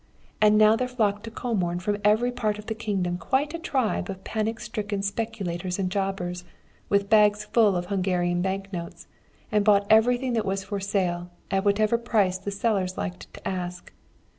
[0.41, 4.09] And now there flocked to Comorn from every part of the kingdom quite a tribe
[4.09, 6.43] of panic stricken speculators and jobbers,
[6.89, 9.05] with bags full of Hungarian bank notes,
[9.51, 13.93] and bought everything that was for sale, at whatever price the sellers liked to ask.